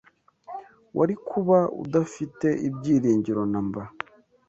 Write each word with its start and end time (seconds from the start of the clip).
wari 0.97 1.15
kuba 1.29 1.57
udafite 1.83 2.47
ibyiringiro 2.67 3.41
na 3.53 3.59
mba! 3.67 3.81